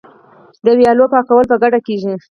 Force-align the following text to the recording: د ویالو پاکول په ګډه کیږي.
د 0.65 0.67
ویالو 0.79 1.05
پاکول 1.13 1.45
په 1.49 1.55
ګډه 1.61 1.79
کیږي. 1.87 2.13